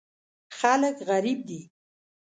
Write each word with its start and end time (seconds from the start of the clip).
خلک 0.59 0.95
غریب 1.09 1.39
دي. 1.49 1.59